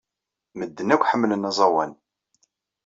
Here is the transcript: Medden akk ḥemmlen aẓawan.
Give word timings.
Medden 0.59 0.93
akk 0.93 1.07
ḥemmlen 1.11 1.47
aẓawan. 1.49 1.91